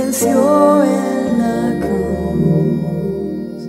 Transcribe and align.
venció 0.00 0.82
en 0.84 1.38
la 1.38 1.78
cruz. 1.86 3.60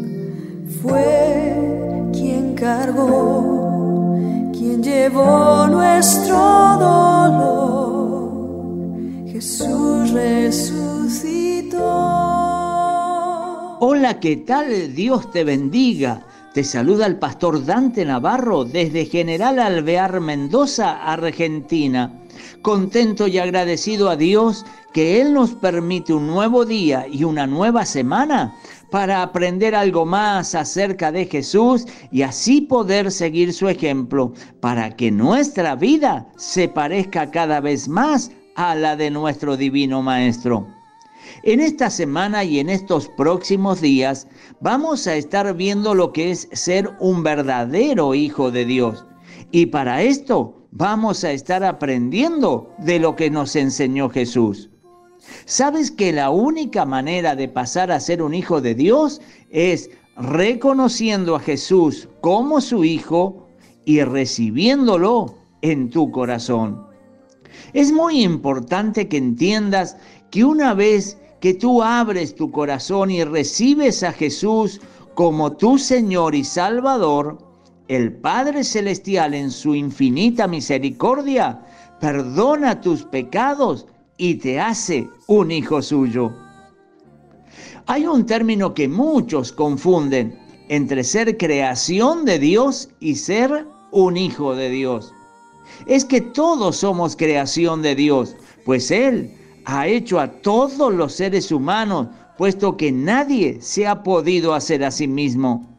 Fue 0.82 2.10
quien 2.14 2.56
cargó, 2.56 4.18
quien 4.54 4.82
llevó 4.82 5.68
nuestro 5.68 6.38
dolor. 6.80 8.32
Jesús 9.28 10.12
resucitó. 10.12 11.78
Hola, 13.80 14.20
¿qué 14.20 14.38
tal? 14.38 14.96
Dios 14.96 15.32
te 15.32 15.44
bendiga. 15.44 16.26
Te 16.54 16.64
saluda 16.64 17.06
el 17.08 17.18
pastor 17.18 17.66
Dante 17.66 18.06
Navarro 18.06 18.64
desde 18.66 19.06
General 19.06 19.58
Alvear, 19.60 20.20
Mendoza, 20.20 21.02
Argentina. 21.04 22.22
Contento 22.62 23.28
y 23.28 23.38
agradecido 23.38 24.10
a 24.10 24.16
Dios 24.16 24.66
que 24.94 25.22
Él 25.22 25.34
nos 25.34 25.52
permite 25.52 26.14
un 26.14 26.28
nuevo 26.28 26.66
día 26.66 27.06
y 27.12 27.24
una 27.24 27.48
nueva 27.48 27.86
semana 27.86 28.56
para 28.90 29.22
aprender 29.22 29.74
algo 29.74 30.06
más 30.06 30.54
acerca 30.54 31.12
de 31.12 31.26
Jesús 31.26 31.86
y 32.12 32.24
así 32.24 32.62
poder 32.62 33.12
seguir 33.12 33.54
su 33.54 33.70
ejemplo 33.70 34.34
para 34.60 34.96
que 34.96 35.12
nuestra 35.12 35.76
vida 35.76 36.28
se 36.36 36.68
parezca 36.68 37.32
cada 37.32 37.62
vez 37.62 37.88
más 37.88 38.32
a 38.56 38.76
la 38.76 38.96
de 38.96 39.10
nuestro 39.10 39.56
divino 39.56 40.02
Maestro. 40.02 40.68
En 41.44 41.60
esta 41.60 41.90
semana 41.90 42.44
y 42.44 42.60
en 42.60 42.70
estos 42.70 43.08
próximos 43.10 43.80
días 43.82 44.28
vamos 44.60 45.08
a 45.08 45.16
estar 45.16 45.56
viendo 45.56 45.96
lo 45.96 46.12
que 46.12 46.32
es 46.32 46.50
ser 46.52 46.92
un 47.00 47.24
verdadero 47.24 48.14
hijo 48.14 48.52
de 48.52 48.66
Dios. 48.66 49.06
Y 49.52 49.68
para 49.68 50.02
esto 50.02 50.61
vamos 50.72 51.24
a 51.24 51.32
estar 51.32 51.64
aprendiendo 51.64 52.74
de 52.80 53.00
lo 53.00 53.16
que 53.16 53.30
nos 53.30 53.56
enseñó 53.56 54.10
Jesús. 54.10 54.70
¿Sabes 55.46 55.92
que 55.92 56.12
la 56.12 56.30
única 56.32 56.86
manera 56.86 57.36
de 57.36 57.48
pasar 57.48 57.92
a 57.92 58.00
ser 58.00 58.24
un 58.24 58.34
hijo 58.34 58.62
de 58.62 58.74
Dios 58.74 59.22
es 59.50 59.90
reconociendo 60.18 61.36
a 61.36 61.40
Jesús 61.40 62.10
como 62.22 62.60
su 62.62 62.84
hijo 62.84 63.48
y 63.86 64.02
recibiéndolo 64.02 65.36
en 65.62 65.90
tu 65.90 66.10
corazón? 66.12 66.88
Es 67.74 67.92
muy 67.92 68.24
importante 68.24 69.08
que 69.08 69.18
entiendas 69.18 69.98
que 70.32 70.44
una 70.44 70.74
vez 70.74 71.18
que 71.40 71.54
tú 71.54 71.84
abres 71.84 72.36
tu 72.36 72.52
corazón 72.52 73.12
y 73.12 73.24
recibes 73.24 74.04
a 74.04 74.14
Jesús 74.14 74.80
como 75.16 75.52
tu 75.52 75.78
Señor 75.78 76.34
y 76.34 76.44
Salvador, 76.44 77.38
el 77.92 78.14
Padre 78.14 78.64
Celestial 78.64 79.34
en 79.34 79.52
su 79.52 79.76
infinita 79.76 80.48
misericordia 80.48 81.60
perdona 82.00 82.80
tus 82.80 83.04
pecados 83.04 83.86
y 84.16 84.36
te 84.36 84.62
hace 84.62 85.10
un 85.28 85.52
hijo 85.52 85.82
suyo. 85.82 86.32
Hay 87.88 88.06
un 88.06 88.26
término 88.26 88.74
que 88.74 88.88
muchos 88.88 89.52
confunden 89.52 90.40
entre 90.70 91.04
ser 91.04 91.36
creación 91.36 92.24
de 92.24 92.40
Dios 92.40 92.88
y 93.02 93.16
ser 93.16 93.68
un 93.92 94.16
hijo 94.16 94.56
de 94.56 94.70
Dios. 94.70 95.14
Es 95.86 96.06
que 96.06 96.22
todos 96.22 96.78
somos 96.78 97.18
creación 97.18 97.82
de 97.82 97.96
Dios, 97.96 98.38
pues 98.64 98.90
Él 98.90 99.34
ha 99.66 99.86
hecho 99.88 100.22
a 100.22 100.32
todos 100.32 100.94
los 100.94 101.12
seres 101.12 101.52
humanos, 101.52 102.08
puesto 102.38 102.78
que 102.78 102.94
nadie 102.94 103.58
se 103.60 103.86
ha 103.86 104.02
podido 104.02 104.54
hacer 104.54 104.82
a 104.86 104.92
sí 104.92 105.10
mismo. 105.10 105.71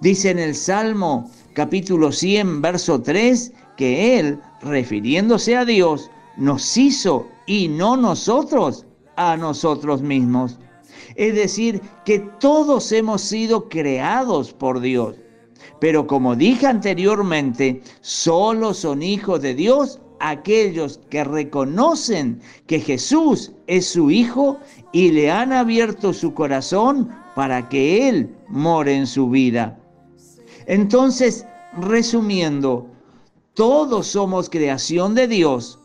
Dice 0.00 0.30
en 0.30 0.38
el 0.38 0.54
Salmo 0.54 1.30
capítulo 1.52 2.12
100, 2.12 2.62
verso 2.62 3.00
3, 3.00 3.52
que 3.76 4.18
Él, 4.18 4.40
refiriéndose 4.62 5.56
a 5.56 5.64
Dios, 5.64 6.10
nos 6.36 6.76
hizo 6.76 7.28
y 7.46 7.68
no 7.68 7.96
nosotros 7.96 8.86
a 9.16 9.36
nosotros 9.36 10.02
mismos. 10.02 10.58
Es 11.16 11.34
decir, 11.34 11.80
que 12.04 12.18
todos 12.40 12.90
hemos 12.92 13.22
sido 13.22 13.68
creados 13.68 14.52
por 14.52 14.80
Dios. 14.80 15.16
Pero 15.80 16.06
como 16.06 16.34
dije 16.34 16.66
anteriormente, 16.66 17.82
solo 18.00 18.74
son 18.74 19.02
hijos 19.02 19.40
de 19.42 19.54
Dios 19.54 20.00
aquellos 20.20 21.00
que 21.10 21.22
reconocen 21.22 22.40
que 22.66 22.80
Jesús 22.80 23.52
es 23.66 23.86
su 23.86 24.10
Hijo 24.10 24.58
y 24.92 25.10
le 25.10 25.30
han 25.30 25.52
abierto 25.52 26.12
su 26.12 26.32
corazón 26.32 27.10
para 27.34 27.68
que 27.68 28.08
Él 28.08 28.34
more 28.48 28.94
en 28.94 29.06
su 29.06 29.28
vida. 29.28 29.78
Entonces, 30.66 31.46
resumiendo, 31.76 32.86
todos 33.54 34.08
somos 34.08 34.48
creación 34.50 35.14
de 35.14 35.28
Dios, 35.28 35.78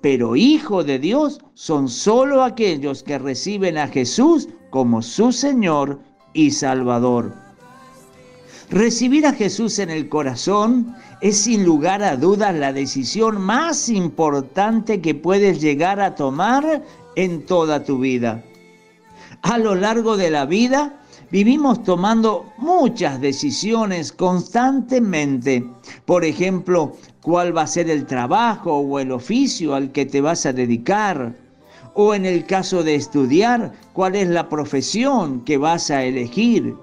pero 0.00 0.36
hijo 0.36 0.84
de 0.84 0.98
Dios 0.98 1.40
son 1.54 1.88
solo 1.88 2.42
aquellos 2.42 3.02
que 3.02 3.18
reciben 3.18 3.78
a 3.78 3.88
Jesús 3.88 4.48
como 4.70 5.02
su 5.02 5.32
Señor 5.32 6.00
y 6.32 6.50
Salvador. 6.50 7.32
Recibir 8.70 9.26
a 9.26 9.32
Jesús 9.32 9.78
en 9.78 9.88
el 9.88 10.08
corazón 10.08 10.94
es 11.22 11.38
sin 11.38 11.64
lugar 11.64 12.02
a 12.02 12.16
dudas 12.16 12.54
la 12.54 12.72
decisión 12.72 13.40
más 13.40 13.88
importante 13.88 15.00
que 15.00 15.14
puedes 15.14 15.60
llegar 15.60 16.00
a 16.00 16.14
tomar 16.14 16.82
en 17.16 17.46
toda 17.46 17.82
tu 17.82 17.98
vida. 17.98 18.44
A 19.42 19.58
lo 19.58 19.74
largo 19.74 20.16
de 20.16 20.30
la 20.30 20.46
vida 20.46 20.94
vivimos 21.30 21.82
tomando 21.84 22.52
muchas 22.58 23.20
decisiones 23.20 24.12
constantemente. 24.12 25.64
Por 26.04 26.24
ejemplo, 26.24 26.96
cuál 27.22 27.56
va 27.56 27.62
a 27.62 27.66
ser 27.66 27.90
el 27.90 28.06
trabajo 28.06 28.76
o 28.76 28.98
el 28.98 29.12
oficio 29.12 29.74
al 29.74 29.92
que 29.92 30.06
te 30.06 30.20
vas 30.20 30.46
a 30.46 30.52
dedicar. 30.52 31.34
O 31.94 32.14
en 32.14 32.24
el 32.24 32.46
caso 32.46 32.82
de 32.82 32.94
estudiar, 32.94 33.72
cuál 33.92 34.14
es 34.14 34.28
la 34.28 34.48
profesión 34.48 35.44
que 35.44 35.56
vas 35.56 35.90
a 35.90 36.04
elegir 36.04 36.74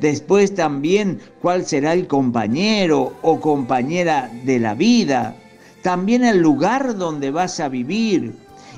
Después 0.00 0.54
también 0.54 1.20
cuál 1.40 1.64
será 1.64 1.94
el 1.94 2.06
compañero 2.06 3.14
o 3.22 3.40
compañera 3.40 4.30
de 4.44 4.58
la 4.58 4.74
vida. 4.74 5.34
También 5.82 6.24
el 6.24 6.38
lugar 6.38 6.96
donde 6.96 7.30
vas 7.30 7.60
a 7.60 7.68
vivir. 7.68 8.34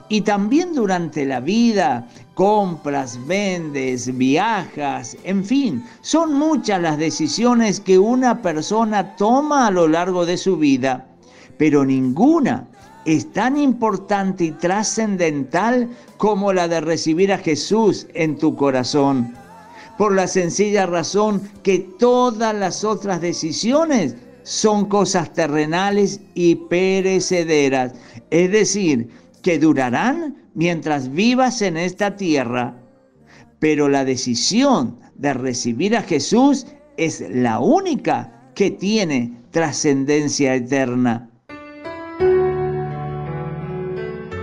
Y 0.09 0.23
también 0.23 0.75
durante 0.75 1.27
la 1.27 1.41
vida 1.41 2.09
compras, 2.35 3.19
vendes, 3.27 4.17
viajas, 4.17 5.17
en 5.25 5.45
fin, 5.45 5.85
son 6.01 6.35
muchas 6.35 6.81
las 6.81 6.97
decisiones 6.97 7.81
que 7.81 7.99
una 7.99 8.41
persona 8.41 9.17
toma 9.17 9.67
a 9.67 9.71
lo 9.71 9.87
largo 9.87 10.25
de 10.25 10.39
su 10.39 10.57
vida, 10.57 11.07
pero 11.59 11.85
ninguna 11.85 12.67
es 13.05 13.33
tan 13.33 13.57
importante 13.57 14.45
y 14.45 14.53
trascendental 14.53 15.89
como 16.17 16.53
la 16.53 16.69
de 16.69 16.81
recibir 16.81 17.33
a 17.33 17.39
Jesús 17.39 18.07
en 18.15 18.39
tu 18.39 18.57
corazón 18.57 19.35
por 19.99 20.15
la 20.15 20.29
sencilla 20.29 20.87
razón 20.87 21.43
que 21.63 21.81
todas 21.81 22.55
las 22.55 22.85
otras 22.85 23.21
decisiones 23.21 24.15
son 24.45 24.87
cosas 24.87 25.35
terrenales 25.35 26.21
y 26.35 26.55
perecederas, 26.55 27.93
es 28.31 28.51
decir, 28.51 29.11
que 29.49 29.59
durarán 29.59 30.37
mientras 30.53 31.11
vivas 31.11 31.63
en 31.63 31.79
esta 31.79 32.17
tierra. 32.17 32.75
Pero 33.59 33.89
la 33.89 34.05
decisión 34.05 34.99
de 35.15 35.33
recibir 35.33 35.97
a 35.97 36.03
Jesús 36.03 36.67
es 36.99 37.25
la 37.31 37.59
única 37.59 38.51
que 38.55 38.71
tiene 38.71 39.41
trascendencia 39.51 40.55
eterna. 40.55 41.31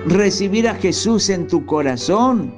Recibir 0.07 0.67
a 0.67 0.73
Jesús 0.73 1.29
en 1.29 1.45
tu 1.45 1.67
corazón 1.67 2.55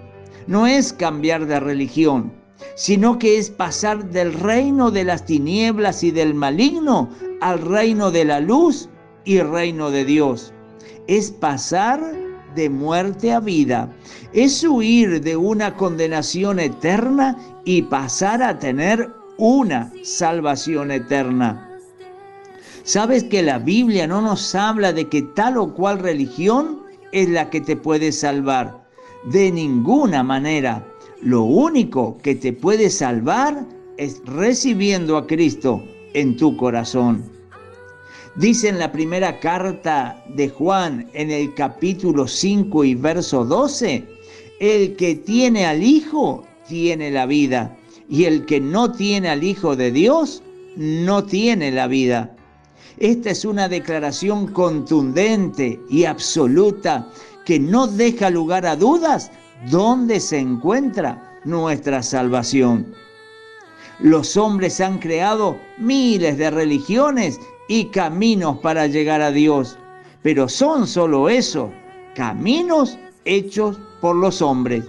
no 0.47 0.68
es 0.68 0.94
cambiar 0.94 1.47
de 1.47 1.59
religión, 1.59 2.31
sino 2.75 3.19
que 3.19 3.40
es 3.40 3.50
pasar 3.50 4.09
del 4.09 4.34
reino 4.34 4.90
de 4.90 5.03
las 5.03 5.25
tinieblas 5.25 6.02
y 6.02 6.12
del 6.12 6.34
maligno 6.34 7.09
al 7.41 7.59
reino 7.59 8.09
de 8.09 8.24
la 8.24 8.40
luz 8.40 8.88
y 9.25 9.41
reino 9.41 9.91
de 9.91 10.06
Dios. 10.06 10.53
Es 11.07 11.30
pasar 11.30 12.26
de 12.57 12.69
muerte 12.69 13.31
a 13.31 13.39
vida. 13.39 13.95
Es 14.33 14.63
huir 14.63 15.21
de 15.21 15.38
una 15.38 15.75
condenación 15.75 16.59
eterna 16.59 17.38
y 17.63 17.83
pasar 17.83 18.44
a 18.44 18.59
tener 18.59 19.09
una 19.38 19.94
salvación 20.04 20.92
eterna. 20.92 21.69
¿Sabes 22.83 23.24
que 23.24 23.44
la 23.44 23.59
Biblia 23.59 24.07
no 24.07 24.21
nos 24.21 24.56
habla 24.56 24.92
de 24.92 25.07
que 25.07 25.21
tal 25.21 25.57
o 25.57 25.74
cual 25.74 26.00
religión 26.00 26.81
es 27.12 27.30
la 27.30 27.50
que 27.50 27.62
te 27.62 27.75
puede 27.75 28.12
salvar? 28.12 28.88
De 29.31 29.51
ninguna 29.51 30.24
manera. 30.24 30.86
Lo 31.21 31.44
único 31.44 32.18
que 32.18 32.36
te 32.36 32.53
puede 32.53 32.89
salvar 32.89 33.65
es 33.98 34.21
recibiendo 34.25 35.18
a 35.18 35.27
Cristo 35.27 35.83
en 36.13 36.38
tu 36.38 36.57
corazón. 36.57 37.37
Dice 38.38 38.69
en 38.69 38.78
la 38.78 38.92
primera 38.92 39.39
carta 39.39 40.24
de 40.28 40.50
Juan 40.50 41.10
en 41.13 41.31
el 41.31 41.56
capítulo 41.56 42.28
5 42.28 42.84
y 42.84 42.94
verso 42.94 43.44
12, 43.44 44.07
el 44.60 44.95
que 44.95 45.16
tiene 45.16 45.66
al 45.66 45.81
Hijo 45.81 46.45
tiene 46.68 47.10
la 47.10 47.25
vida 47.25 47.75
y 48.07 48.25
el 48.25 48.45
que 48.45 48.62
no 48.62 48.92
tiene 48.92 49.30
al 49.30 49.44
Hijo 49.44 49.75
de 49.75 49.92
Dios 49.92 50.44
no 50.75 51.24
tiene 51.24 51.72
la 51.72 51.88
vida. 51.88 52.36
Esta 53.00 53.31
es 53.31 53.44
una 53.44 53.68
declaración 53.68 54.54
contundente 54.54 55.80
y 55.89 56.04
absoluta 56.04 57.10
que 57.44 57.60
no 57.60 57.88
deja 57.88 58.30
lugar 58.30 58.68
a 58.68 58.75
dudas 58.75 59.31
¿dónde 59.72 60.19
se 60.19 60.38
encuentra 60.38 61.39
nuestra 61.44 62.04
salvación? 62.04 62.94
Los 64.00 64.38
hombres 64.38 64.80
han 64.80 65.00
creado 65.00 65.57
miles 65.80 66.38
de 66.38 66.51
religiones 66.51 67.39
y 67.68 67.86
caminos 67.86 68.58
para 68.60 68.88
llegar 68.88 69.22
a 69.22 69.31
Dios, 69.31 69.78
pero 70.22 70.48
son 70.48 70.88
solo 70.88 71.30
eso, 71.30 71.72
caminos 72.16 72.98
hechos 73.25 73.80
por 74.02 74.16
los 74.16 74.42
hombres. 74.42 74.84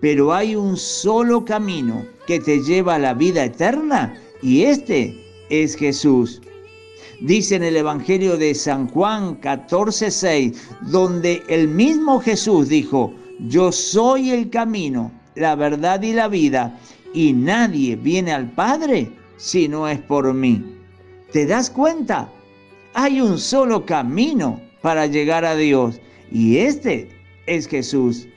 Pero 0.00 0.34
hay 0.34 0.56
un 0.56 0.76
solo 0.76 1.44
camino 1.44 2.04
que 2.26 2.40
te 2.40 2.60
lleva 2.62 2.96
a 2.96 2.98
la 2.98 3.14
vida 3.14 3.44
eterna 3.44 4.14
y 4.42 4.62
este 4.62 5.16
es 5.48 5.76
Jesús. 5.76 6.40
Dice 7.20 7.54
en 7.54 7.62
el 7.62 7.76
Evangelio 7.76 8.36
de 8.36 8.54
San 8.54 8.88
Juan 8.88 9.40
14:6, 9.40 10.56
donde 10.90 11.42
el 11.48 11.68
mismo 11.68 12.20
Jesús 12.20 12.68
dijo, 12.68 13.14
yo 13.48 13.70
soy 13.70 14.30
el 14.30 14.50
camino, 14.50 15.12
la 15.36 15.54
verdad 15.54 16.02
y 16.02 16.12
la 16.12 16.28
vida, 16.28 16.78
y 17.14 17.32
nadie 17.32 17.96
viene 17.96 18.32
al 18.32 18.50
Padre 18.50 19.12
si 19.36 19.68
no 19.68 19.88
es 19.88 20.00
por 20.00 20.32
mí. 20.34 20.81
¿Te 21.32 21.46
das 21.46 21.70
cuenta? 21.70 22.28
Hay 22.92 23.22
un 23.22 23.38
solo 23.38 23.86
camino 23.86 24.60
para 24.82 25.06
llegar 25.06 25.46
a 25.46 25.56
Dios 25.56 25.98
y 26.30 26.58
este 26.58 27.08
es 27.46 27.66
Jesús. 27.66 28.28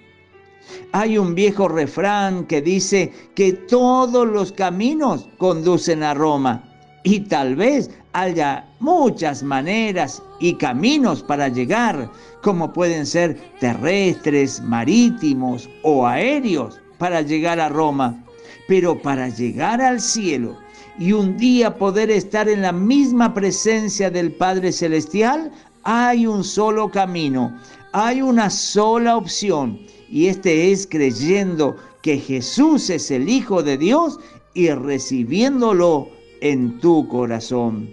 Hay 0.93 1.17
un 1.17 1.35
viejo 1.35 1.67
refrán 1.67 2.45
que 2.45 2.61
dice 2.61 3.11
que 3.35 3.51
todos 3.51 4.25
los 4.25 4.53
caminos 4.53 5.27
conducen 5.37 6.03
a 6.03 6.13
Roma 6.13 6.63
y 7.03 7.19
tal 7.19 7.57
vez 7.57 7.91
haya 8.13 8.65
muchas 8.79 9.43
maneras 9.43 10.23
y 10.39 10.53
caminos 10.53 11.21
para 11.21 11.49
llegar, 11.49 12.09
como 12.41 12.71
pueden 12.71 13.05
ser 13.05 13.37
terrestres, 13.59 14.61
marítimos 14.61 15.69
o 15.83 16.07
aéreos 16.07 16.79
para 16.97 17.21
llegar 17.21 17.59
a 17.59 17.67
Roma. 17.67 18.23
Pero 18.69 18.97
para 19.01 19.27
llegar 19.27 19.81
al 19.81 19.99
cielo 19.99 20.64
y 20.97 21.11
un 21.11 21.37
día 21.37 21.77
poder 21.77 22.09
estar 22.09 22.47
en 22.47 22.61
la 22.61 22.71
misma 22.71 23.33
presencia 23.33 24.09
del 24.09 24.31
Padre 24.31 24.71
Celestial, 24.71 25.51
hay 25.83 26.25
un 26.25 26.43
solo 26.43 26.89
camino, 26.89 27.57
hay 27.91 28.21
una 28.21 28.49
sola 28.49 29.17
opción 29.17 29.79
y 30.09 30.27
este 30.27 30.71
es 30.71 30.87
creyendo 30.87 31.75
que 32.01 32.17
Jesús 32.17 32.89
es 32.89 33.11
el 33.11 33.29
Hijo 33.29 33.61
de 33.63 33.77
Dios 33.77 34.19
y 34.53 34.69
recibiéndolo 34.69 36.09
en 36.41 36.79
tu 36.79 37.07
corazón. 37.07 37.89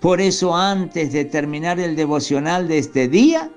Por 0.00 0.20
eso 0.20 0.54
antes 0.54 1.12
de 1.12 1.24
terminar 1.24 1.80
el 1.80 1.96
devocional 1.96 2.68
de 2.68 2.78
este 2.78 3.08
día, 3.08 3.50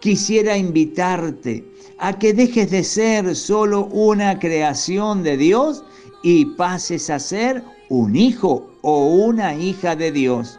quisiera 0.00 0.56
invitarte 0.56 1.64
a 1.98 2.18
que 2.18 2.32
dejes 2.32 2.70
de 2.70 2.84
ser 2.84 3.34
solo 3.34 3.86
una 3.86 4.38
creación 4.38 5.22
de 5.22 5.36
Dios 5.36 5.84
y 6.22 6.44
pases 6.44 7.10
a 7.10 7.18
ser 7.18 7.62
un 7.88 8.16
hijo 8.16 8.70
o 8.82 9.06
una 9.06 9.54
hija 9.54 9.96
de 9.96 10.12
Dios. 10.12 10.58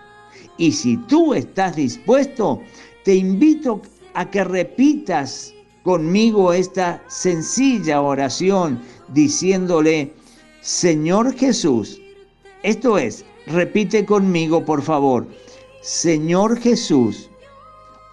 Y 0.58 0.72
si 0.72 0.98
tú 0.98 1.34
estás 1.34 1.76
dispuesto, 1.76 2.62
te 3.04 3.16
invito 3.16 3.82
a 4.14 4.30
que 4.30 4.44
repitas 4.44 5.54
conmigo 5.84 6.54
esta 6.54 7.02
sencilla 7.08 8.02
oración 8.02 8.82
diciéndole, 9.14 10.14
Señor 10.62 11.34
Jesús, 11.36 12.02
esto 12.64 12.98
es, 12.98 13.26
repite 13.48 14.06
conmigo 14.06 14.66
por 14.66 14.82
favor, 14.82 15.26
Señor 15.82 16.60
Jesús, 16.60 17.30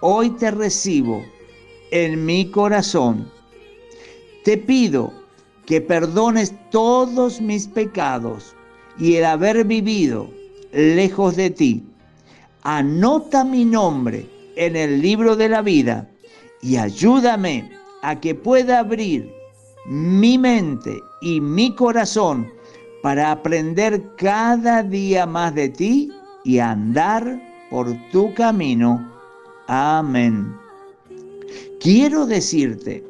hoy 0.00 0.30
te 0.30 0.50
recibo 0.52 1.24
en 1.90 2.24
mi 2.24 2.50
corazón. 2.50 3.30
Te 4.44 4.56
pido 4.56 5.12
que 5.66 5.80
perdones 5.80 6.54
todos 6.70 7.40
mis 7.40 7.66
pecados 7.66 8.54
y 8.98 9.16
el 9.16 9.24
haber 9.24 9.64
vivido 9.64 10.30
lejos 10.72 11.36
de 11.36 11.50
ti. 11.50 11.84
Anota 12.62 13.44
mi 13.44 13.64
nombre 13.64 14.28
en 14.56 14.76
el 14.76 15.02
libro 15.02 15.36
de 15.36 15.48
la 15.48 15.62
vida 15.62 16.08
y 16.62 16.76
ayúdame 16.76 17.70
a 18.02 18.18
que 18.18 18.34
pueda 18.34 18.78
abrir 18.78 19.30
mi 19.86 20.38
mente 20.38 21.00
y 21.20 21.40
mi 21.40 21.74
corazón 21.74 22.50
para 23.02 23.30
aprender 23.30 24.02
cada 24.16 24.82
día 24.82 25.26
más 25.26 25.54
de 25.54 25.68
ti 25.68 26.10
y 26.44 26.58
andar 26.58 27.40
por 27.70 27.94
tu 28.10 28.32
camino. 28.34 29.12
Amén. 29.68 30.56
Quiero 31.80 32.26
decirte 32.26 33.04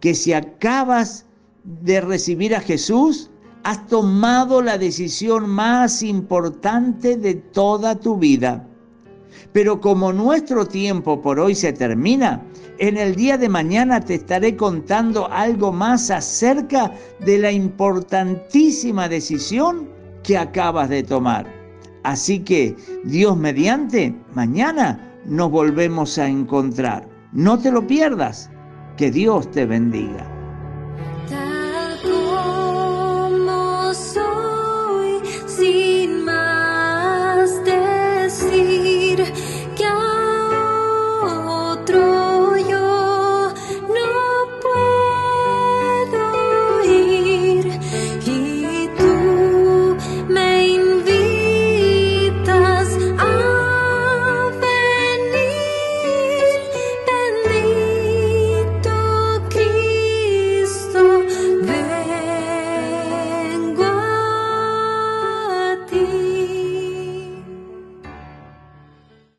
que 0.00 0.14
si 0.14 0.32
acabas 0.32 1.25
de 1.66 2.00
recibir 2.00 2.54
a 2.54 2.60
Jesús, 2.60 3.30
has 3.64 3.86
tomado 3.88 4.62
la 4.62 4.78
decisión 4.78 5.50
más 5.50 6.02
importante 6.02 7.16
de 7.16 7.34
toda 7.34 7.96
tu 7.96 8.16
vida. 8.16 8.64
Pero 9.52 9.80
como 9.80 10.12
nuestro 10.12 10.66
tiempo 10.66 11.20
por 11.20 11.40
hoy 11.40 11.54
se 11.54 11.72
termina, 11.72 12.42
en 12.78 12.96
el 12.96 13.16
día 13.16 13.36
de 13.36 13.48
mañana 13.48 14.00
te 14.00 14.14
estaré 14.14 14.54
contando 14.56 15.30
algo 15.30 15.72
más 15.72 16.10
acerca 16.10 16.92
de 17.20 17.38
la 17.38 17.50
importantísima 17.50 19.08
decisión 19.08 19.88
que 20.22 20.38
acabas 20.38 20.88
de 20.88 21.02
tomar. 21.02 21.52
Así 22.04 22.38
que, 22.38 22.76
Dios 23.04 23.36
mediante, 23.36 24.14
mañana 24.32 25.12
nos 25.24 25.50
volvemos 25.50 26.18
a 26.18 26.28
encontrar. 26.28 27.08
No 27.32 27.58
te 27.58 27.72
lo 27.72 27.84
pierdas. 27.86 28.48
Que 28.96 29.10
Dios 29.10 29.50
te 29.50 29.66
bendiga. 29.66 30.35